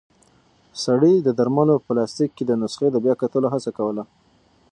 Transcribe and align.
سړی 0.83 1.13
د 1.21 1.29
درملو 1.39 1.75
په 1.79 1.85
پلاستیک 1.87 2.31
کې 2.37 2.43
د 2.47 2.51
نسخې 2.61 2.87
د 2.91 2.97
بیا 3.05 3.15
کتلو 3.21 3.47
هڅه 3.53 3.71
کوله. 3.77 4.03